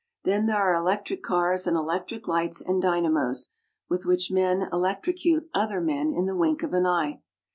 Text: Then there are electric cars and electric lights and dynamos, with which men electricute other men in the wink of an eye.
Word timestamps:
Then 0.23 0.47
there 0.47 0.57
are 0.57 0.73
electric 0.73 1.21
cars 1.21 1.67
and 1.67 1.77
electric 1.77 2.27
lights 2.27 2.59
and 2.59 2.81
dynamos, 2.81 3.51
with 3.87 4.03
which 4.03 4.31
men 4.31 4.67
electricute 4.73 5.47
other 5.53 5.79
men 5.79 6.11
in 6.11 6.25
the 6.25 6.35
wink 6.35 6.63
of 6.63 6.73
an 6.73 6.87
eye. 6.87 7.21